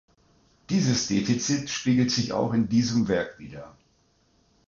[0.71, 3.77] Dieses Defizit spiegelt sich auch in diesem Werk wider.